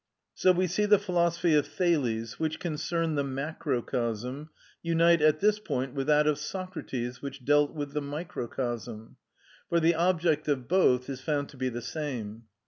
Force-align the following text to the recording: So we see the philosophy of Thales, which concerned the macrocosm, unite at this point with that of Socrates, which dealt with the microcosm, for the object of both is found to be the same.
So 0.33 0.51
we 0.51 0.65
see 0.65 0.85
the 0.85 0.97
philosophy 0.97 1.53
of 1.53 1.67
Thales, 1.67 2.39
which 2.39 2.59
concerned 2.59 3.15
the 3.19 3.23
macrocosm, 3.23 4.49
unite 4.81 5.21
at 5.21 5.41
this 5.41 5.59
point 5.59 5.93
with 5.93 6.07
that 6.07 6.25
of 6.25 6.39
Socrates, 6.39 7.21
which 7.21 7.45
dealt 7.45 7.75
with 7.75 7.93
the 7.93 8.01
microcosm, 8.01 9.17
for 9.69 9.79
the 9.79 9.93
object 9.93 10.47
of 10.47 10.67
both 10.67 11.07
is 11.07 11.21
found 11.21 11.49
to 11.49 11.57
be 11.57 11.69
the 11.69 11.83
same. 11.83 12.45